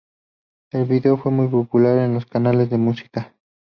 El 0.71 0.85
vídeo 0.85 1.15
fue 1.15 1.31
muy 1.31 1.47
popular 1.47 1.99
en 1.99 2.15
los 2.15 2.25
canales 2.25 2.71
de 2.71 2.77
música. 2.79 3.35